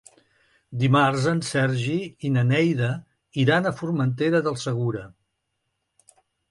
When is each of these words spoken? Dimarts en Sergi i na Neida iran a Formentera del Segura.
Dimarts 0.83 1.27
en 1.31 1.41
Sergi 1.49 1.99
i 2.29 2.33
na 2.39 2.45
Neida 2.53 2.91
iran 3.45 3.69
a 3.73 3.77
Formentera 3.83 4.45
del 4.51 4.61
Segura. 4.67 5.09